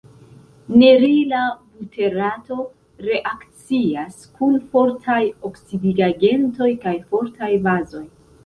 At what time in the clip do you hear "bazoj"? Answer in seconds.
7.71-8.07